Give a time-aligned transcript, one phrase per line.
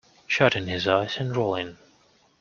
[0.25, 1.77] Shutting his eyes and rolling.